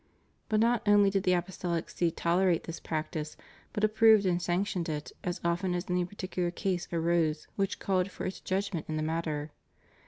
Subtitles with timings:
[0.49, 3.37] But not only did the Apostolic See tolerate this practice,
[3.71, 8.25] but approved and sanctioned it as often as any particular case arose which called for
[8.25, 9.51] its judgm ent in the matter.